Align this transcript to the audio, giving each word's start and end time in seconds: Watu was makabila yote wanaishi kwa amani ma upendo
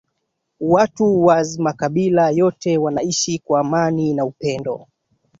Watu 0.59 1.25
was 1.25 1.59
makabila 1.59 2.29
yote 2.29 2.77
wanaishi 2.77 3.39
kwa 3.39 3.59
amani 3.59 4.13
ma 4.13 4.23
upendo 4.25 4.87